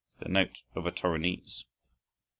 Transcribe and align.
The 0.19 0.29
note 0.29 0.63
of 0.73 0.87
a 0.87 0.91
Torinese). 0.91 1.65